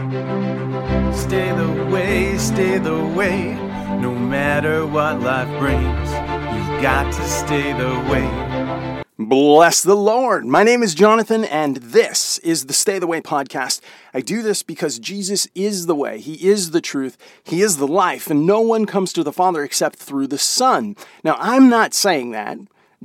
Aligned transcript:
Stay 0.00 1.52
the 1.52 1.88
way, 1.92 2.38
stay 2.38 2.78
the 2.78 3.04
way, 3.14 3.52
no 4.00 4.14
matter 4.14 4.86
what 4.86 5.20
life 5.20 5.46
brings. 5.58 5.84
You've 5.84 6.80
got 6.82 7.12
to 7.12 7.22
stay 7.28 7.74
the 7.74 7.90
way. 8.10 9.02
Bless 9.18 9.82
the 9.82 9.94
Lord. 9.94 10.46
My 10.46 10.62
name 10.62 10.82
is 10.82 10.94
Jonathan, 10.94 11.44
and 11.44 11.76
this 11.76 12.38
is 12.38 12.64
the 12.64 12.72
Stay 12.72 12.98
the 12.98 13.06
Way 13.06 13.20
podcast. 13.20 13.82
I 14.14 14.22
do 14.22 14.40
this 14.40 14.62
because 14.62 14.98
Jesus 14.98 15.46
is 15.54 15.84
the 15.84 15.94
way, 15.94 16.18
He 16.18 16.48
is 16.48 16.70
the 16.70 16.80
truth, 16.80 17.18
He 17.44 17.60
is 17.60 17.76
the 17.76 17.86
life, 17.86 18.30
and 18.30 18.46
no 18.46 18.62
one 18.62 18.86
comes 18.86 19.12
to 19.12 19.22
the 19.22 19.34
Father 19.34 19.62
except 19.62 19.96
through 19.96 20.28
the 20.28 20.38
Son. 20.38 20.96
Now, 21.22 21.36
I'm 21.38 21.68
not 21.68 21.92
saying 21.92 22.30
that. 22.30 22.56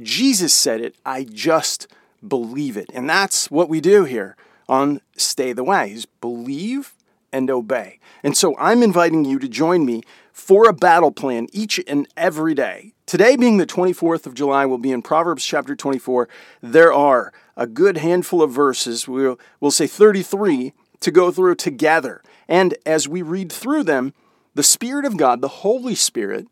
Jesus 0.01 0.53
said 0.53 0.79
it. 0.79 0.95
I 1.05 1.25
just 1.25 1.89
believe 2.25 2.77
it. 2.77 2.89
And 2.93 3.09
that's 3.09 3.51
what 3.51 3.67
we 3.67 3.81
do 3.81 4.05
here 4.05 4.37
on 4.67 5.01
Stay 5.17 5.53
the 5.53 5.63
Way 5.63 5.91
is 5.91 6.05
believe 6.05 6.93
and 7.31 7.49
obey. 7.49 7.99
And 8.23 8.35
so 8.35 8.55
I'm 8.57 8.81
inviting 8.81 9.25
you 9.25 9.39
to 9.39 9.47
join 9.47 9.85
me 9.85 10.03
for 10.31 10.67
a 10.67 10.73
battle 10.73 11.11
plan 11.11 11.47
each 11.51 11.79
and 11.87 12.07
every 12.15 12.53
day. 12.53 12.93
Today, 13.05 13.35
being 13.35 13.57
the 13.57 13.67
24th 13.67 14.25
of 14.25 14.33
July, 14.33 14.65
will 14.65 14.77
be 14.77 14.91
in 14.91 15.01
Proverbs 15.01 15.45
chapter 15.45 15.75
24. 15.75 16.27
There 16.61 16.91
are 16.91 17.31
a 17.55 17.67
good 17.67 17.97
handful 17.97 18.41
of 18.41 18.51
verses, 18.51 19.07
we'll, 19.07 19.39
we'll 19.59 19.71
say 19.71 19.87
33, 19.87 20.73
to 21.01 21.11
go 21.11 21.31
through 21.31 21.55
together. 21.55 22.21
And 22.47 22.75
as 22.85 23.07
we 23.07 23.21
read 23.21 23.51
through 23.51 23.83
them, 23.83 24.13
the 24.55 24.63
Spirit 24.63 25.05
of 25.05 25.17
God, 25.17 25.41
the 25.41 25.47
Holy 25.47 25.95
Spirit, 25.95 26.47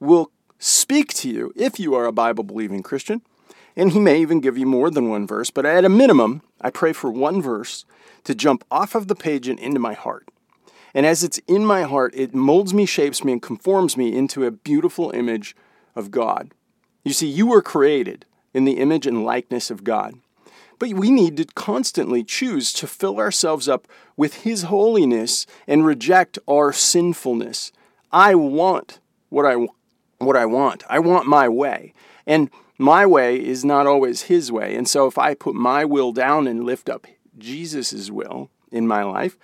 will 0.00 0.30
speak 0.58 1.12
to 1.14 1.28
you 1.28 1.52
if 1.54 1.78
you 1.78 1.94
are 1.94 2.06
a 2.06 2.12
Bible 2.12 2.44
believing 2.44 2.82
Christian. 2.82 3.22
And 3.76 3.92
He 3.92 3.98
may 4.00 4.20
even 4.20 4.40
give 4.40 4.56
you 4.56 4.66
more 4.66 4.90
than 4.90 5.08
one 5.08 5.26
verse, 5.26 5.50
but 5.50 5.66
at 5.66 5.84
a 5.84 5.88
minimum, 5.88 6.42
I 6.60 6.70
pray 6.70 6.92
for 6.92 7.10
one 7.10 7.42
verse 7.42 7.84
to 8.24 8.34
jump 8.34 8.64
off 8.70 8.94
of 8.94 9.08
the 9.08 9.14
page 9.14 9.48
and 9.48 9.58
into 9.58 9.80
my 9.80 9.94
heart. 9.94 10.28
And 10.94 11.04
as 11.04 11.24
it's 11.24 11.38
in 11.48 11.66
my 11.66 11.82
heart, 11.82 12.14
it 12.14 12.34
molds 12.34 12.72
me, 12.72 12.86
shapes 12.86 13.24
me, 13.24 13.32
and 13.32 13.42
conforms 13.42 13.96
me 13.96 14.14
into 14.16 14.44
a 14.44 14.52
beautiful 14.52 15.10
image 15.10 15.56
of 15.96 16.10
God. 16.10 16.52
You 17.02 17.12
see, 17.12 17.28
you 17.28 17.46
were 17.46 17.62
created 17.62 18.24
in 18.54 18.64
the 18.64 18.78
image 18.78 19.06
and 19.06 19.24
likeness 19.24 19.70
of 19.70 19.82
God. 19.82 20.14
But 20.78 20.92
we 20.92 21.10
need 21.10 21.36
to 21.36 21.44
constantly 21.44 22.22
choose 22.24 22.72
to 22.74 22.86
fill 22.86 23.18
ourselves 23.18 23.68
up 23.68 23.88
with 24.16 24.42
His 24.42 24.62
holiness 24.62 25.46
and 25.66 25.84
reject 25.84 26.38
our 26.48 26.72
sinfulness. 26.72 27.72
I 28.12 28.34
want 28.34 29.00
what 29.28 29.44
I, 29.44 29.66
what 30.18 30.36
I 30.36 30.46
want. 30.46 30.84
I 30.88 31.00
want 31.00 31.26
my 31.26 31.48
way. 31.48 31.92
And 32.26 32.50
my 32.78 33.06
way 33.06 33.36
is 33.36 33.64
not 33.64 33.86
always 33.86 34.22
His 34.22 34.50
way. 34.50 34.74
And 34.74 34.88
so 34.88 35.06
if 35.06 35.18
I 35.18 35.34
put 35.34 35.54
my 35.54 35.84
will 35.84 36.12
down 36.12 36.46
and 36.46 36.64
lift 36.64 36.88
up 36.88 37.06
Jesus' 37.38 38.10
will 38.10 38.50
in 38.70 38.86
my 38.86 39.02
life, 39.02 39.36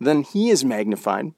then 0.00 0.22
He 0.22 0.50
is 0.50 0.64
magnified. 0.64 1.32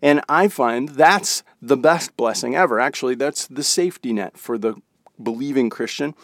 And 0.00 0.20
I 0.28 0.48
find 0.48 0.90
that's 0.90 1.42
the 1.60 1.76
best 1.76 2.16
blessing 2.16 2.56
ever. 2.56 2.80
Actually, 2.80 3.14
that's 3.14 3.46
the 3.46 3.62
safety 3.62 4.12
net 4.12 4.36
for 4.36 4.58
the 4.58 4.74
believing 5.22 5.70
Christian 5.70 6.14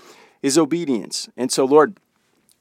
is 0.42 0.58
obedience. 0.58 1.28
And 1.36 1.52
so, 1.52 1.64
Lord, 1.64 1.98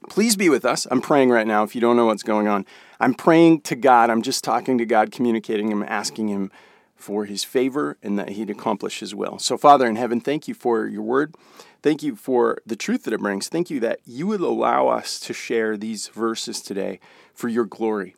please 0.08 0.36
be 0.36 0.48
with 0.48 0.64
us. 0.64 0.86
I'm 0.90 1.00
praying 1.00 1.30
right 1.30 1.46
now 1.46 1.64
if 1.64 1.74
you 1.74 1.80
don't 1.80 1.96
know 1.96 2.06
what's 2.06 2.22
going 2.22 2.46
on. 2.46 2.64
I'm 3.00 3.14
praying 3.14 3.62
to 3.62 3.76
God. 3.76 4.10
I'm 4.10 4.22
just 4.22 4.44
talking 4.44 4.78
to 4.78 4.86
God, 4.86 5.10
communicating 5.10 5.70
Him, 5.70 5.82
asking 5.82 6.28
Him 6.28 6.50
for 6.94 7.24
His 7.24 7.44
favor 7.44 7.96
and 8.02 8.18
that 8.18 8.30
He'd 8.30 8.50
accomplish 8.50 9.00
His 9.00 9.14
will. 9.14 9.38
So, 9.38 9.56
Father 9.56 9.86
in 9.86 9.96
heaven, 9.96 10.20
thank 10.20 10.48
you 10.48 10.54
for 10.54 10.86
your 10.86 11.02
word. 11.02 11.34
Thank 11.82 12.02
you 12.02 12.16
for 12.16 12.58
the 12.66 12.76
truth 12.76 13.04
that 13.04 13.14
it 13.14 13.20
brings. 13.20 13.48
Thank 13.48 13.70
you 13.70 13.78
that 13.80 14.00
you 14.04 14.26
would 14.26 14.40
allow 14.40 14.88
us 14.88 15.20
to 15.20 15.32
share 15.32 15.76
these 15.76 16.08
verses 16.08 16.60
today 16.60 16.98
for 17.34 17.48
your 17.48 17.64
glory. 17.64 18.16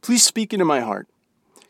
Please 0.00 0.22
speak 0.22 0.52
into 0.52 0.64
my 0.64 0.80
heart. 0.80 1.08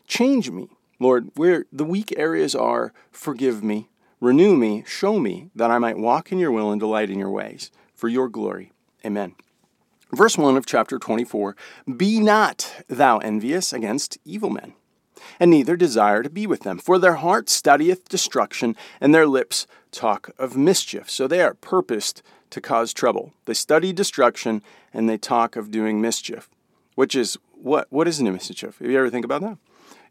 Change 0.07 0.51
me, 0.51 0.69
Lord, 0.99 1.31
where 1.35 1.65
the 1.71 1.85
weak 1.85 2.13
areas 2.17 2.53
are, 2.53 2.93
forgive 3.11 3.63
me, 3.63 3.89
renew 4.19 4.55
me, 4.55 4.83
show 4.85 5.19
me 5.19 5.49
that 5.55 5.71
I 5.71 5.79
might 5.79 5.97
walk 5.97 6.31
in 6.31 6.37
your 6.37 6.51
will 6.51 6.71
and 6.71 6.79
delight 6.79 7.09
in 7.09 7.17
your 7.17 7.31
ways, 7.31 7.71
for 7.95 8.07
your 8.07 8.29
glory. 8.29 8.71
Amen. 9.05 9.35
Verse 10.13 10.37
1 10.37 10.57
of 10.57 10.65
chapter 10.65 10.99
24 10.99 11.55
Be 11.95 12.19
not 12.19 12.83
thou 12.87 13.17
envious 13.19 13.71
against 13.71 14.17
evil 14.25 14.49
men, 14.49 14.73
and 15.39 15.49
neither 15.49 15.77
desire 15.77 16.21
to 16.21 16.29
be 16.29 16.45
with 16.45 16.61
them, 16.61 16.77
for 16.77 16.99
their 16.99 17.15
heart 17.15 17.49
studieth 17.49 18.09
destruction, 18.09 18.75
and 18.99 19.15
their 19.15 19.25
lips 19.25 19.65
talk 19.91 20.31
of 20.37 20.57
mischief. 20.57 21.09
So 21.09 21.27
they 21.27 21.41
are 21.41 21.53
purposed 21.53 22.23
to 22.49 22.61
cause 22.61 22.93
trouble. 22.93 23.33
They 23.45 23.53
study 23.53 23.93
destruction, 23.93 24.61
and 24.93 25.09
they 25.09 25.17
talk 25.17 25.55
of 25.55 25.71
doing 25.71 26.01
mischief, 26.01 26.49
which 26.95 27.15
is 27.15 27.37
what 27.53 27.87
what 27.89 28.07
is 28.07 28.19
an 28.19 28.31
mischief? 28.31 28.79
Have 28.79 28.89
you 28.89 28.97
ever 28.97 29.09
think 29.09 29.25
about 29.25 29.41
that? 29.41 29.57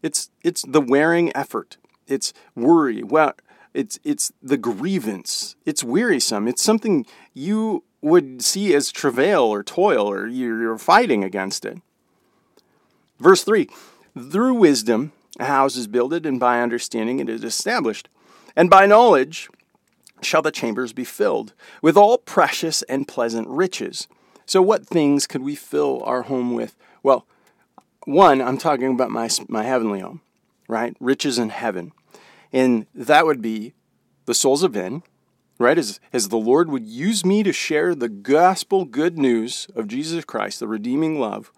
It's 0.01 0.29
it's 0.43 0.63
the 0.63 0.81
wearing 0.81 1.35
effort. 1.35 1.77
It's 2.07 2.33
worry. 2.55 3.03
Well, 3.03 3.33
it's 3.73 3.99
it's 4.03 4.31
the 4.41 4.57
grievance. 4.57 5.55
It's 5.65 5.83
wearisome. 5.83 6.47
It's 6.47 6.63
something 6.63 7.05
you 7.33 7.83
would 8.01 8.41
see 8.41 8.73
as 8.73 8.91
travail 8.91 9.43
or 9.43 9.63
toil, 9.63 10.09
or 10.09 10.27
you're 10.27 10.77
fighting 10.77 11.23
against 11.23 11.65
it. 11.65 11.77
Verse 13.19 13.43
three: 13.43 13.69
Through 14.15 14.55
wisdom 14.55 15.11
a 15.39 15.45
house 15.45 15.75
is 15.75 15.87
builded, 15.87 16.25
and 16.25 16.39
by 16.39 16.61
understanding 16.61 17.19
it 17.19 17.29
is 17.29 17.43
established, 17.43 18.09
and 18.55 18.69
by 18.69 18.85
knowledge 18.85 19.49
shall 20.21 20.41
the 20.41 20.51
chambers 20.51 20.93
be 20.93 21.03
filled 21.03 21.53
with 21.81 21.97
all 21.97 22.17
precious 22.17 22.81
and 22.83 23.07
pleasant 23.07 23.47
riches. 23.47 24.07
So, 24.45 24.61
what 24.61 24.85
things 24.85 25.27
could 25.27 25.41
we 25.41 25.55
fill 25.55 26.01
our 26.03 26.23
home 26.23 26.53
with? 26.53 26.75
Well, 27.03 27.25
one, 28.05 28.41
I'm 28.41 28.57
talking 28.57 28.91
about 28.91 29.11
my, 29.11 29.29
my 29.47 29.63
heavenly 29.63 29.99
home, 29.99 30.21
right? 30.67 30.95
Riches 30.99 31.37
in 31.37 31.49
heaven. 31.49 31.91
And 32.51 32.85
that 32.93 33.25
would 33.25 33.41
be 33.41 33.73
the 34.25 34.33
souls 34.33 34.63
of 34.63 34.73
men, 34.73 35.03
right? 35.57 35.77
As, 35.77 35.99
as 36.11 36.29
the 36.29 36.37
Lord 36.37 36.69
would 36.69 36.87
use 36.87 37.25
me 37.25 37.43
to 37.43 37.53
share 37.53 37.95
the 37.95 38.09
gospel 38.09 38.85
good 38.85 39.17
news 39.17 39.67
of 39.75 39.87
Jesus 39.87 40.25
Christ, 40.25 40.59
the 40.59 40.67
redeeming 40.67 41.19
love, 41.19 41.51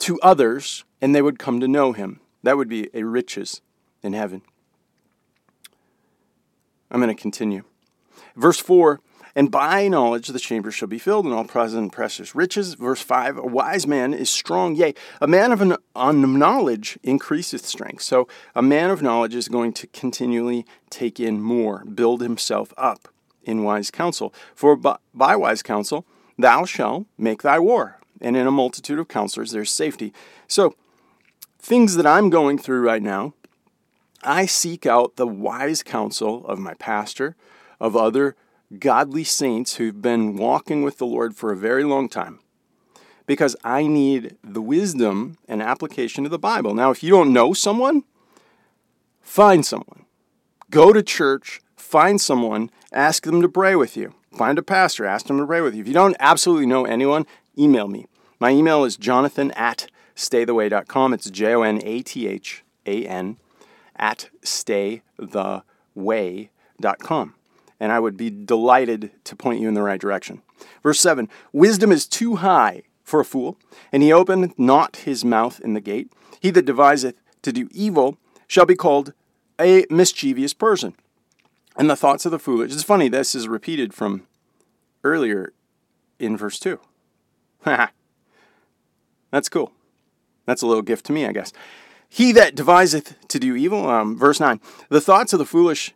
to 0.00 0.18
others, 0.20 0.84
and 1.00 1.14
they 1.14 1.22
would 1.22 1.38
come 1.38 1.60
to 1.60 1.68
know 1.68 1.92
him. 1.92 2.20
That 2.42 2.56
would 2.56 2.68
be 2.68 2.88
a 2.94 3.04
riches 3.04 3.60
in 4.02 4.14
heaven. 4.14 4.42
I'm 6.92 7.00
going 7.00 7.14
to 7.14 7.20
continue. 7.20 7.64
Verse 8.36 8.58
4 8.58 9.00
and 9.34 9.50
by 9.50 9.88
knowledge 9.88 10.28
the 10.28 10.38
chamber 10.38 10.70
shall 10.70 10.88
be 10.88 10.98
filled, 10.98 11.24
and 11.24 11.34
all 11.34 11.44
present 11.44 11.82
and 11.82 11.92
precious 11.92 12.34
riches. 12.34 12.74
Verse 12.74 13.00
5 13.00 13.38
A 13.38 13.42
wise 13.42 13.86
man 13.86 14.12
is 14.12 14.28
strong, 14.28 14.74
yea, 14.74 14.94
a 15.20 15.26
man 15.26 15.52
of 15.52 15.62
an, 15.62 15.76
on 15.96 16.38
knowledge 16.38 16.98
increaseth 17.02 17.64
strength. 17.64 18.02
So 18.02 18.28
a 18.54 18.62
man 18.62 18.90
of 18.90 19.00
knowledge 19.00 19.34
is 19.34 19.48
going 19.48 19.72
to 19.74 19.86
continually 19.88 20.66
take 20.90 21.18
in 21.18 21.40
more, 21.40 21.84
build 21.84 22.20
himself 22.20 22.74
up 22.76 23.08
in 23.42 23.64
wise 23.64 23.90
counsel. 23.90 24.34
For 24.54 24.76
by, 24.76 24.98
by 25.14 25.34
wise 25.36 25.62
counsel 25.62 26.04
thou 26.38 26.64
shalt 26.64 27.06
make 27.16 27.42
thy 27.42 27.58
war, 27.58 28.00
and 28.20 28.36
in 28.36 28.46
a 28.46 28.50
multitude 28.52 28.98
of 28.98 29.08
counselors 29.08 29.52
there's 29.52 29.70
safety. 29.70 30.12
So, 30.46 30.74
things 31.58 31.96
that 31.96 32.06
I'm 32.06 32.28
going 32.28 32.58
through 32.58 32.82
right 32.82 33.02
now, 33.02 33.32
I 34.22 34.46
seek 34.46 34.86
out 34.86 35.16
the 35.16 35.26
wise 35.26 35.82
counsel 35.82 36.46
of 36.46 36.58
my 36.58 36.74
pastor, 36.74 37.36
of 37.80 37.96
other 37.96 38.36
godly 38.78 39.24
saints 39.24 39.76
who've 39.76 40.00
been 40.00 40.36
walking 40.36 40.82
with 40.82 40.98
the 40.98 41.06
Lord 41.06 41.34
for 41.34 41.52
a 41.52 41.56
very 41.56 41.84
long 41.84 42.08
time 42.08 42.38
because 43.26 43.56
I 43.64 43.86
need 43.86 44.36
the 44.42 44.62
wisdom 44.62 45.38
and 45.48 45.62
application 45.62 46.24
of 46.24 46.30
the 46.30 46.38
Bible. 46.38 46.74
Now, 46.74 46.90
if 46.90 47.02
you 47.02 47.10
don't 47.10 47.32
know 47.32 47.52
someone, 47.52 48.04
find 49.20 49.64
someone. 49.64 50.04
Go 50.70 50.92
to 50.92 51.02
church, 51.02 51.60
find 51.76 52.20
someone, 52.20 52.70
ask 52.92 53.24
them 53.24 53.42
to 53.42 53.48
pray 53.48 53.76
with 53.76 53.96
you. 53.96 54.14
Find 54.36 54.58
a 54.58 54.62
pastor, 54.62 55.04
ask 55.04 55.26
them 55.26 55.38
to 55.38 55.46
pray 55.46 55.60
with 55.60 55.74
you. 55.74 55.82
If 55.82 55.88
you 55.88 55.94
don't 55.94 56.16
absolutely 56.18 56.66
know 56.66 56.84
anyone, 56.84 57.26
email 57.58 57.88
me. 57.88 58.06
My 58.40 58.50
email 58.50 58.84
is 58.84 58.96
jonathan 58.96 59.50
at 59.52 59.88
staytheway.com. 60.16 61.12
It's 61.12 61.30
J 61.30 61.54
O 61.54 61.62
N 61.62 61.80
A 61.84 62.02
T 62.02 62.26
H 62.26 62.64
A 62.86 63.06
N 63.06 63.36
at 64.02 64.28
staytheway.com 64.42 67.34
and 67.80 67.90
I 67.90 67.98
would 67.98 68.16
be 68.16 68.30
delighted 68.30 69.10
to 69.24 69.34
point 69.34 69.60
you 69.60 69.66
in 69.66 69.74
the 69.74 69.82
right 69.82 70.00
direction. 70.00 70.42
Verse 70.82 71.00
7 71.00 71.28
Wisdom 71.52 71.90
is 71.90 72.06
too 72.06 72.36
high 72.36 72.82
for 73.02 73.18
a 73.20 73.24
fool, 73.24 73.58
and 73.90 74.02
he 74.02 74.12
openeth 74.12 74.58
not 74.58 74.98
his 74.98 75.24
mouth 75.24 75.58
in 75.60 75.72
the 75.74 75.80
gate. 75.80 76.12
He 76.38 76.50
that 76.50 76.64
deviseth 76.64 77.16
to 77.42 77.52
do 77.52 77.68
evil 77.72 78.18
shall 78.46 78.66
be 78.66 78.76
called 78.76 79.12
a 79.60 79.84
mischievous 79.90 80.54
person. 80.54 80.94
And 81.76 81.90
the 81.90 81.96
thoughts 81.96 82.24
of 82.24 82.30
the 82.30 82.38
foolish. 82.38 82.72
It's 82.72 82.82
funny, 82.82 83.08
this 83.08 83.34
is 83.34 83.48
repeated 83.48 83.94
from 83.94 84.26
earlier 85.02 85.52
in 86.18 86.36
verse 86.36 86.60
2. 86.60 86.78
That's 87.64 89.48
cool. 89.48 89.72
That's 90.46 90.62
a 90.62 90.66
little 90.66 90.82
gift 90.82 91.06
to 91.06 91.12
me, 91.12 91.26
I 91.26 91.32
guess. 91.32 91.52
He 92.14 92.32
that 92.32 92.54
deviseth 92.54 93.16
to 93.28 93.38
do 93.38 93.56
evil, 93.56 93.88
um, 93.88 94.18
verse 94.18 94.38
9, 94.38 94.60
the 94.90 95.00
thoughts 95.00 95.32
of 95.32 95.38
the 95.38 95.46
foolish 95.46 95.94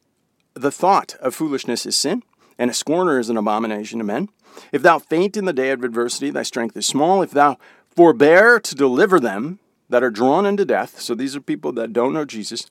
the 0.55 0.73
thought 0.73 1.15
of 1.21 1.35
foolishness 1.35 1.85
is 1.85 1.95
sin, 1.95 2.23
and 2.59 2.71
a 2.71 2.75
scorner 2.75 3.19
is 3.19 3.29
an 3.29 3.37
abomination 3.37 3.99
to 3.99 4.05
men. 4.07 4.31
If 4.73 4.81
thou 4.81 4.99
faint 4.99 5.37
in 5.37 5.45
the 5.45 5.53
day 5.53 5.73
of 5.73 5.85
adversity, 5.85 6.31
thy 6.31 6.43
strength 6.45 6.75
is 6.75 6.87
small. 6.87 7.21
If 7.21 7.33
thou 7.33 7.59
forbear 7.95 8.59
to 8.61 8.75
deliver 8.75 9.21
them, 9.21 9.59
that 9.91 10.03
are 10.03 10.11
drawn 10.11 10.47
unto 10.47 10.65
death, 10.65 11.01
so 11.03 11.15
these 11.15 11.37
are 11.37 11.41
people 11.41 11.71
that 11.73 11.93
don't 11.93 12.15
know 12.15 12.25
Jesus, 12.25 12.67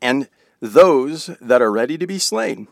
and 0.00 0.28
those 0.60 1.30
that 1.40 1.60
are 1.60 1.72
ready 1.72 1.98
to 1.98 2.06
be 2.06 2.20
slain, 2.20 2.68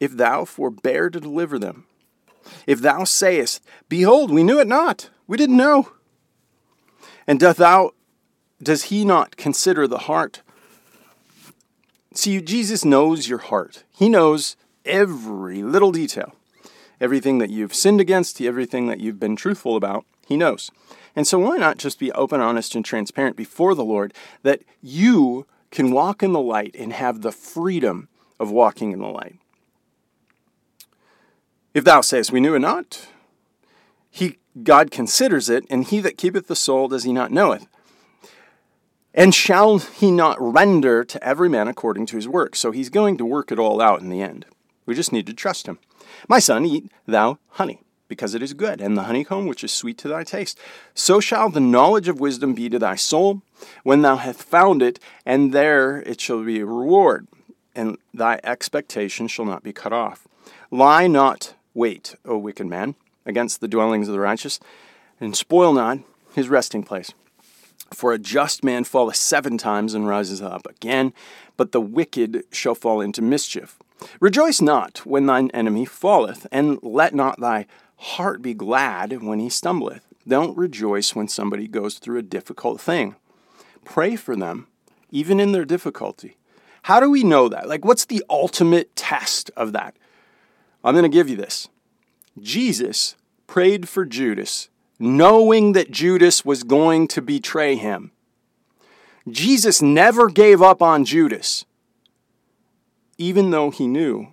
if 0.00 0.16
thou 0.16 0.46
forbear 0.46 1.10
to 1.10 1.20
deliver 1.20 1.58
them, 1.58 1.84
if 2.66 2.80
thou 2.80 3.04
sayest, 3.04 3.62
Behold, 3.90 4.30
we 4.30 4.42
knew 4.42 4.58
it 4.58 4.66
not, 4.66 5.10
we 5.26 5.36
didn't 5.36 5.58
know, 5.58 5.92
and 7.26 7.38
doth 7.38 7.56
thou 7.56 7.92
does 8.62 8.84
he 8.84 9.04
not 9.04 9.36
consider 9.36 9.88
the 9.88 9.98
heart? 9.98 10.42
See, 12.14 12.40
Jesus 12.40 12.84
knows 12.84 13.28
your 13.28 13.38
heart. 13.38 13.84
He 13.90 14.08
knows 14.08 14.56
every 14.84 15.62
little 15.62 15.90
detail. 15.92 16.34
Everything 17.00 17.38
that 17.38 17.50
you've 17.50 17.74
sinned 17.74 18.00
against, 18.00 18.40
everything 18.40 18.86
that 18.86 19.00
you've 19.00 19.18
been 19.18 19.34
truthful 19.34 19.76
about, 19.76 20.04
he 20.26 20.36
knows. 20.36 20.70
And 21.16 21.26
so 21.26 21.38
why 21.38 21.56
not 21.56 21.78
just 21.78 21.98
be 21.98 22.12
open, 22.12 22.40
honest, 22.40 22.74
and 22.74 22.84
transparent 22.84 23.36
before 23.36 23.74
the 23.74 23.84
Lord 23.84 24.14
that 24.42 24.62
you 24.80 25.46
can 25.70 25.90
walk 25.90 26.22
in 26.22 26.32
the 26.32 26.40
light 26.40 26.76
and 26.78 26.92
have 26.92 27.22
the 27.22 27.32
freedom 27.32 28.08
of 28.38 28.50
walking 28.50 28.92
in 28.92 29.00
the 29.00 29.08
light? 29.08 29.38
If 31.74 31.84
thou 31.84 32.02
sayest, 32.02 32.30
We 32.30 32.40
knew 32.40 32.54
it 32.54 32.60
not, 32.60 33.08
he 34.12 34.38
God 34.62 34.90
considers 34.90 35.48
it, 35.48 35.64
and 35.70 35.84
he 35.84 36.00
that 36.00 36.18
keepeth 36.18 36.46
the 36.46 36.54
soul 36.54 36.86
does 36.86 37.04
he 37.04 37.12
not 37.12 37.32
knoweth. 37.32 37.66
And 39.14 39.34
shall 39.34 39.78
he 39.78 40.10
not 40.10 40.36
render 40.40 41.04
to 41.04 41.26
every 41.26 41.48
man 41.48 41.68
according 41.68 42.06
to 42.06 42.16
his 42.16 42.28
work? 42.28 42.54
So 42.54 42.70
he's 42.70 42.90
going 42.90 43.16
to 43.16 43.24
work 43.24 43.50
it 43.50 43.58
all 43.58 43.80
out 43.80 44.00
in 44.00 44.10
the 44.10 44.20
end. 44.20 44.44
We 44.84 44.94
just 44.94 45.12
need 45.12 45.26
to 45.26 45.34
trust 45.34 45.66
him. 45.66 45.78
My 46.28 46.38
son, 46.38 46.66
eat 46.66 46.90
thou 47.06 47.38
honey, 47.50 47.80
because 48.08 48.34
it 48.34 48.42
is 48.42 48.52
good, 48.52 48.80
and 48.82 48.96
the 48.96 49.04
honeycomb 49.04 49.46
which 49.46 49.64
is 49.64 49.72
sweet 49.72 49.96
to 49.98 50.08
thy 50.08 50.24
taste. 50.24 50.58
So 50.94 51.18
shall 51.18 51.48
the 51.48 51.60
knowledge 51.60 52.08
of 52.08 52.20
wisdom 52.20 52.52
be 52.54 52.68
to 52.68 52.78
thy 52.78 52.96
soul 52.96 53.40
when 53.82 54.02
thou 54.02 54.16
hast 54.16 54.42
found 54.42 54.82
it, 54.82 54.98
and 55.24 55.52
there 55.52 56.02
it 56.02 56.20
shall 56.20 56.44
be 56.44 56.60
a 56.60 56.66
reward, 56.66 57.26
and 57.74 57.96
thy 58.12 58.40
expectation 58.44 59.28
shall 59.28 59.46
not 59.46 59.62
be 59.62 59.72
cut 59.72 59.94
off. 59.94 60.28
Lie 60.70 61.06
not, 61.06 61.54
wait, 61.72 62.16
O 62.26 62.36
wicked 62.36 62.66
man, 62.66 62.94
against 63.26 63.60
the 63.60 63.68
dwellings 63.68 64.08
of 64.08 64.14
the 64.14 64.20
righteous, 64.20 64.60
and 65.20 65.36
spoil 65.36 65.72
not 65.72 65.98
his 66.34 66.48
resting 66.48 66.82
place. 66.82 67.12
For 67.92 68.12
a 68.12 68.18
just 68.18 68.64
man 68.64 68.84
falleth 68.84 69.16
seven 69.16 69.58
times 69.58 69.94
and 69.94 70.08
rises 70.08 70.40
up 70.40 70.66
again, 70.66 71.12
but 71.56 71.72
the 71.72 71.80
wicked 71.80 72.44
shall 72.50 72.74
fall 72.74 73.00
into 73.00 73.20
mischief. 73.20 73.78
Rejoice 74.18 74.60
not 74.60 75.04
when 75.06 75.26
thine 75.26 75.50
enemy 75.52 75.84
falleth, 75.84 76.46
and 76.50 76.78
let 76.82 77.14
not 77.14 77.40
thy 77.40 77.66
heart 77.96 78.42
be 78.42 78.54
glad 78.54 79.22
when 79.22 79.38
he 79.38 79.48
stumbleth. 79.48 80.06
Don't 80.26 80.56
rejoice 80.56 81.14
when 81.14 81.28
somebody 81.28 81.68
goes 81.68 81.98
through 81.98 82.18
a 82.18 82.22
difficult 82.22 82.80
thing. 82.80 83.16
Pray 83.84 84.16
for 84.16 84.36
them, 84.36 84.68
even 85.10 85.38
in 85.40 85.52
their 85.52 85.64
difficulty. 85.64 86.36
How 86.82 86.98
do 86.98 87.10
we 87.10 87.22
know 87.22 87.48
that? 87.48 87.68
Like, 87.68 87.84
what's 87.84 88.06
the 88.06 88.24
ultimate 88.28 88.94
test 88.96 89.50
of 89.56 89.72
that? 89.72 89.94
I'm 90.84 90.94
going 90.94 91.04
to 91.04 91.08
give 91.08 91.28
you 91.28 91.36
this. 91.36 91.68
Jesus 92.40 93.16
prayed 93.46 93.88
for 93.88 94.04
Judas 94.04 94.68
knowing 95.02 95.72
that 95.72 95.90
Judas 95.90 96.44
was 96.44 96.62
going 96.62 97.08
to 97.08 97.20
betray 97.20 97.74
him. 97.74 98.12
Jesus 99.28 99.82
never 99.82 100.28
gave 100.28 100.62
up 100.62 100.80
on 100.80 101.04
Judas, 101.04 101.64
even 103.18 103.50
though 103.50 103.70
he 103.70 103.88
knew 103.88 104.32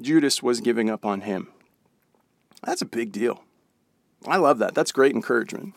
Judas 0.00 0.42
was 0.42 0.60
giving 0.60 0.90
up 0.90 1.06
on 1.06 1.20
him. 1.20 1.48
That's 2.64 2.82
a 2.82 2.86
big 2.86 3.12
deal. 3.12 3.44
I 4.26 4.36
love 4.36 4.58
that. 4.58 4.74
That's 4.74 4.90
great 4.90 5.14
encouragement. 5.14 5.74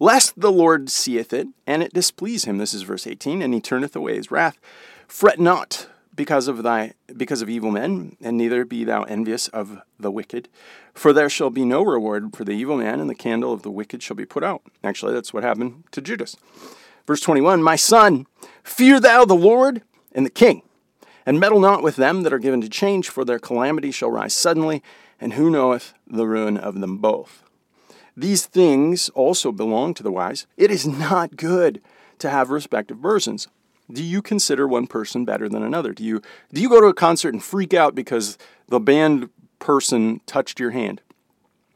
Lest 0.00 0.40
the 0.40 0.50
Lord 0.50 0.88
seeth 0.88 1.34
it, 1.34 1.46
and 1.66 1.82
it 1.82 1.92
displease 1.92 2.46
him. 2.46 2.56
This 2.56 2.72
is 2.72 2.82
verse 2.82 3.06
18, 3.06 3.42
and 3.42 3.52
he 3.52 3.60
turneth 3.60 3.94
away 3.94 4.16
his 4.16 4.30
wrath. 4.30 4.58
Fret 5.06 5.38
not 5.38 5.86
because 6.14 6.48
of 6.48 6.62
thy 6.62 6.94
because 7.16 7.42
of 7.42 7.50
evil 7.50 7.70
men, 7.70 8.16
and 8.20 8.36
neither 8.36 8.64
be 8.64 8.84
thou 8.84 9.02
envious 9.04 9.48
of 9.48 9.80
the 9.98 10.10
wicked, 10.10 10.48
for 10.92 11.12
there 11.12 11.28
shall 11.28 11.50
be 11.50 11.64
no 11.64 11.82
reward 11.82 12.34
for 12.34 12.44
the 12.44 12.52
evil 12.52 12.76
man, 12.76 13.00
and 13.00 13.10
the 13.10 13.14
candle 13.14 13.52
of 13.52 13.62
the 13.62 13.70
wicked 13.70 14.02
shall 14.02 14.16
be 14.16 14.26
put 14.26 14.44
out. 14.44 14.62
Actually, 14.82 15.14
that's 15.14 15.32
what 15.32 15.42
happened 15.42 15.84
to 15.92 16.00
Judas. 16.00 16.36
Verse 17.06 17.20
21 17.20 17.62
My 17.62 17.76
son, 17.76 18.26
fear 18.62 19.00
thou 19.00 19.24
the 19.24 19.34
Lord 19.34 19.82
and 20.12 20.24
the 20.24 20.30
king, 20.30 20.62
and 21.26 21.40
meddle 21.40 21.60
not 21.60 21.82
with 21.82 21.96
them 21.96 22.22
that 22.22 22.32
are 22.32 22.38
given 22.38 22.60
to 22.60 22.68
change, 22.68 23.08
for 23.08 23.24
their 23.24 23.38
calamity 23.38 23.90
shall 23.90 24.10
rise 24.10 24.34
suddenly, 24.34 24.82
and 25.20 25.34
who 25.34 25.50
knoweth 25.50 25.94
the 26.06 26.26
ruin 26.26 26.56
of 26.56 26.80
them 26.80 26.98
both? 26.98 27.42
These 28.16 28.46
things 28.46 29.08
also 29.10 29.50
belong 29.50 29.94
to 29.94 30.02
the 30.02 30.12
wise. 30.12 30.46
It 30.56 30.70
is 30.70 30.86
not 30.86 31.36
good 31.36 31.82
to 32.18 32.30
have 32.30 32.50
respect 32.50 32.90
of 32.90 33.02
persons. 33.02 33.48
Do 33.92 34.02
you 34.02 34.22
consider 34.22 34.66
one 34.66 34.86
person 34.86 35.24
better 35.24 35.48
than 35.48 35.62
another? 35.62 35.92
Do 35.92 36.04
you 36.04 36.22
do 36.52 36.60
you 36.60 36.68
go 36.68 36.80
to 36.80 36.86
a 36.86 36.94
concert 36.94 37.34
and 37.34 37.42
freak 37.42 37.74
out 37.74 37.94
because 37.94 38.38
the 38.68 38.80
band 38.80 39.28
person 39.58 40.20
touched 40.26 40.58
your 40.58 40.70
hand? 40.70 41.00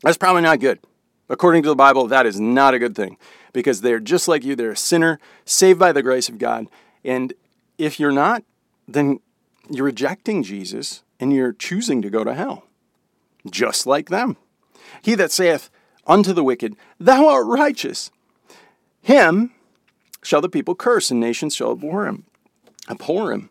That's 0.02 0.16
probably 0.16 0.42
not 0.42 0.60
good. 0.60 0.80
According 1.28 1.62
to 1.64 1.68
the 1.68 1.76
Bible, 1.76 2.06
that 2.06 2.24
is 2.24 2.40
not 2.40 2.72
a 2.72 2.78
good 2.78 2.94
thing 2.94 3.18
because 3.52 3.82
they're 3.82 4.00
just 4.00 4.28
like 4.28 4.44
you. 4.44 4.56
They're 4.56 4.70
a 4.70 4.76
sinner 4.76 5.20
saved 5.44 5.78
by 5.78 5.92
the 5.92 6.02
grace 6.02 6.28
of 6.28 6.38
God. 6.38 6.68
And 7.04 7.34
if 7.76 8.00
you're 8.00 8.12
not, 8.12 8.42
then 8.86 9.20
you're 9.68 9.84
rejecting 9.84 10.42
Jesus 10.42 11.02
and 11.20 11.32
you're 11.32 11.52
choosing 11.52 12.00
to 12.02 12.10
go 12.10 12.24
to 12.24 12.34
hell, 12.34 12.64
just 13.50 13.86
like 13.86 14.08
them. 14.08 14.36
He 15.02 15.14
that 15.16 15.32
saith 15.32 15.68
unto 16.06 16.32
the 16.32 16.44
wicked, 16.44 16.76
Thou 16.98 17.28
art 17.28 17.46
righteous, 17.46 18.10
him 19.02 19.52
shall 20.28 20.42
the 20.42 20.48
people 20.50 20.74
curse, 20.74 21.10
and 21.10 21.18
nations 21.18 21.56
shall 21.56 21.72
abhor 21.72 22.06
him. 22.06 22.24
Abhor 22.90 23.32
him. 23.32 23.48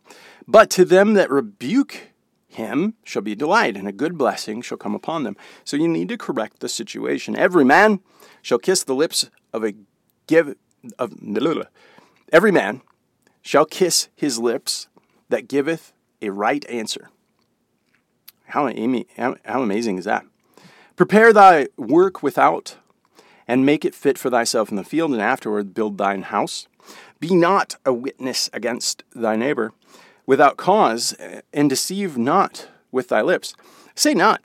But 0.48 0.70
to 0.72 0.86
them 0.86 1.16
that 1.16 1.32
rebuke 1.32 2.12
him 2.48 2.94
shall 3.04 3.24
be 3.24 3.34
delight, 3.34 3.76
and 3.76 3.88
a 3.88 3.92
good 3.92 4.16
blessing 4.16 4.62
shall 4.62 4.78
come 4.78 4.94
upon 4.94 5.24
them. 5.24 5.36
So 5.64 5.76
you 5.76 5.88
need 5.88 6.08
to 6.10 6.20
correct 6.20 6.60
the 6.60 6.70
situation. 6.70 7.36
Every 7.36 7.66
man 7.66 8.02
shall 8.44 8.60
kiss 8.60 8.84
the 8.84 8.94
lips 8.94 9.32
of 9.52 9.64
a 9.64 9.74
give 10.28 10.54
of 11.00 11.16
every 12.32 12.52
man 12.52 12.82
shall 13.42 13.66
kiss 13.66 14.10
his 14.16 14.38
lips 14.38 14.88
that 15.30 15.48
giveth 15.48 15.94
a 16.22 16.30
right 16.30 16.64
answer. 16.70 17.10
How, 18.46 18.72
how 19.46 19.64
amazing 19.64 19.98
is 19.98 20.06
that? 20.06 20.28
Prepare 20.96 21.34
thy 21.34 21.70
work 21.76 22.22
without 22.22 22.78
and 23.48 23.66
make 23.66 23.86
it 23.86 23.96
fit 23.96 24.18
for 24.18 24.30
thyself 24.30 24.70
in 24.70 24.76
the 24.76 24.84
field, 24.84 25.12
and 25.12 25.22
afterward 25.22 25.74
build 25.74 25.98
thine 25.98 26.24
house. 26.24 26.68
Be 27.19 27.33
not 27.33 27.76
a 27.86 27.94
witness 27.94 28.50
against 28.54 29.04
thy 29.16 29.36
neighbor 29.36 29.74
without 30.26 30.57
cause, 30.57 31.16
eh, 31.19 31.42
and 31.54 31.69
deceive 31.69 32.18
not 32.18 32.68
with 32.92 33.07
thy 33.07 33.21
lips. 33.21 33.56
Say 33.95 34.14
not, 34.14 34.42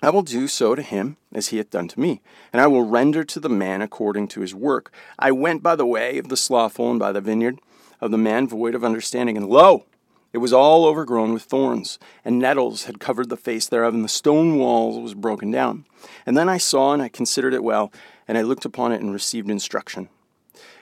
I 0.00 0.10
will 0.10 0.22
do 0.22 0.46
so 0.46 0.74
to 0.74 0.82
him 0.82 1.16
as 1.34 1.48
he 1.48 1.56
hath 1.56 1.70
done 1.70 1.88
to 1.88 2.00
me, 2.00 2.20
and 2.52 2.62
I 2.62 2.68
will 2.68 2.84
render 2.84 3.24
to 3.24 3.40
the 3.40 3.48
man 3.48 3.82
according 3.82 4.28
to 4.28 4.40
his 4.40 4.54
work. 4.54 4.92
I 5.18 5.32
went 5.32 5.62
by 5.62 5.74
the 5.74 5.86
way 5.86 6.18
of 6.18 6.28
the 6.28 6.36
slothful, 6.36 6.90
and 6.90 7.00
by 7.00 7.12
the 7.12 7.20
vineyard 7.20 7.60
of 8.00 8.12
the 8.12 8.18
man 8.18 8.46
void 8.46 8.76
of 8.76 8.84
understanding, 8.84 9.36
and 9.36 9.48
lo, 9.48 9.84
it 10.32 10.38
was 10.38 10.52
all 10.52 10.84
overgrown 10.84 11.32
with 11.32 11.42
thorns, 11.42 11.98
and 12.24 12.38
nettles 12.38 12.84
had 12.84 13.00
covered 13.00 13.28
the 13.28 13.36
face 13.36 13.66
thereof, 13.66 13.92
and 13.92 14.04
the 14.04 14.08
stone 14.08 14.56
wall 14.58 15.02
was 15.02 15.14
broken 15.14 15.50
down. 15.50 15.84
And 16.24 16.36
then 16.36 16.48
I 16.48 16.58
saw, 16.58 16.92
and 16.92 17.02
I 17.02 17.08
considered 17.08 17.54
it 17.54 17.64
well, 17.64 17.90
and 18.28 18.38
I 18.38 18.42
looked 18.42 18.66
upon 18.66 18.92
it 18.92 19.00
and 19.00 19.12
received 19.12 19.50
instruction. 19.50 20.10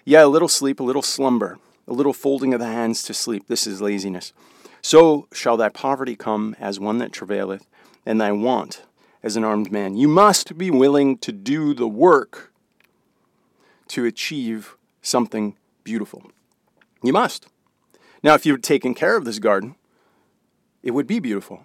Yea, 0.04 0.18
a 0.18 0.28
little 0.28 0.48
sleep, 0.48 0.80
a 0.80 0.84
little 0.84 1.02
slumber, 1.02 1.58
a 1.88 1.92
little 1.92 2.12
folding 2.12 2.52
of 2.52 2.60
the 2.60 2.66
hands 2.66 3.02
to 3.04 3.14
sleep, 3.14 3.46
this 3.46 3.66
is 3.66 3.80
laziness. 3.80 4.32
So 4.82 5.28
shall 5.32 5.56
thy 5.56 5.68
poverty 5.68 6.16
come 6.16 6.54
as 6.60 6.78
one 6.78 6.98
that 6.98 7.12
travaileth, 7.12 7.66
and 8.04 8.20
thy 8.20 8.32
want 8.32 8.82
as 9.22 9.36
an 9.36 9.44
armed 9.44 9.72
man. 9.72 9.96
You 9.96 10.08
must 10.08 10.58
be 10.58 10.70
willing 10.70 11.18
to 11.18 11.32
do 11.32 11.74
the 11.74 11.88
work 11.88 12.52
to 13.88 14.04
achieve 14.04 14.76
something 15.02 15.56
beautiful. 15.82 16.30
You 17.02 17.12
must. 17.12 17.46
Now, 18.22 18.34
if 18.34 18.46
you 18.46 18.52
had 18.52 18.62
taken 18.62 18.94
care 18.94 19.16
of 19.16 19.24
this 19.24 19.38
garden, 19.38 19.76
it 20.82 20.92
would 20.92 21.06
be 21.06 21.18
beautiful. 21.18 21.64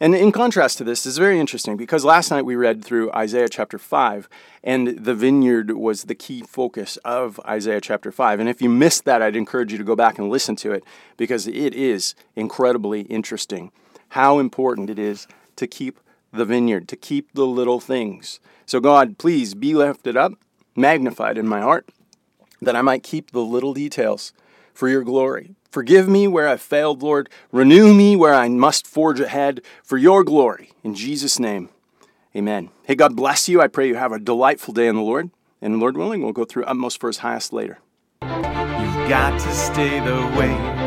And 0.00 0.14
in 0.14 0.30
contrast 0.30 0.78
to 0.78 0.84
this, 0.84 1.02
this 1.02 1.12
is 1.12 1.18
very 1.18 1.40
interesting 1.40 1.76
because 1.76 2.04
last 2.04 2.30
night 2.30 2.44
we 2.44 2.54
read 2.54 2.84
through 2.84 3.10
Isaiah 3.12 3.48
chapter 3.48 3.78
5, 3.78 4.28
and 4.62 4.88
the 5.04 5.14
vineyard 5.14 5.72
was 5.72 6.04
the 6.04 6.14
key 6.14 6.42
focus 6.42 6.98
of 6.98 7.40
Isaiah 7.44 7.80
chapter 7.80 8.12
5. 8.12 8.38
And 8.38 8.48
if 8.48 8.62
you 8.62 8.68
missed 8.68 9.04
that, 9.06 9.22
I'd 9.22 9.34
encourage 9.34 9.72
you 9.72 9.78
to 9.78 9.84
go 9.84 9.96
back 9.96 10.18
and 10.18 10.30
listen 10.30 10.54
to 10.56 10.72
it 10.72 10.84
because 11.16 11.48
it 11.48 11.74
is 11.74 12.14
incredibly 12.36 13.02
interesting 13.02 13.72
how 14.10 14.38
important 14.38 14.88
it 14.88 14.98
is 14.98 15.26
to 15.56 15.66
keep 15.66 15.98
the 16.32 16.44
vineyard, 16.44 16.88
to 16.88 16.96
keep 16.96 17.32
the 17.32 17.46
little 17.46 17.80
things. 17.80 18.38
So, 18.66 18.80
God, 18.80 19.18
please 19.18 19.54
be 19.54 19.74
lifted 19.74 20.16
up, 20.16 20.32
magnified 20.76 21.38
in 21.38 21.48
my 21.48 21.60
heart, 21.60 21.88
that 22.62 22.76
I 22.76 22.82
might 22.82 23.02
keep 23.02 23.32
the 23.32 23.40
little 23.40 23.74
details 23.74 24.32
for 24.72 24.88
your 24.88 25.02
glory. 25.02 25.56
Forgive 25.70 26.08
me 26.08 26.26
where 26.26 26.48
I've 26.48 26.62
failed, 26.62 27.02
Lord. 27.02 27.28
Renew 27.52 27.92
me 27.92 28.16
where 28.16 28.34
I 28.34 28.48
must 28.48 28.86
forge 28.86 29.20
ahead 29.20 29.60
for 29.82 29.98
your 29.98 30.24
glory. 30.24 30.72
In 30.82 30.94
Jesus' 30.94 31.38
name, 31.38 31.68
amen. 32.34 32.70
Hey, 32.84 32.94
God 32.94 33.14
bless 33.14 33.48
you. 33.48 33.60
I 33.60 33.68
pray 33.68 33.88
you 33.88 33.96
have 33.96 34.12
a 34.12 34.18
delightful 34.18 34.72
day 34.72 34.86
in 34.86 34.96
the 34.96 35.02
Lord. 35.02 35.30
And 35.60 35.80
Lord 35.80 35.96
willing, 35.96 36.22
we'll 36.22 36.32
go 36.32 36.44
through 36.44 36.64
utmost 36.64 37.00
first, 37.00 37.20
highest 37.20 37.52
later. 37.52 37.78
You've 38.22 39.08
got 39.08 39.38
to 39.40 39.54
stay 39.54 40.00
the 40.00 40.38
way 40.38 40.77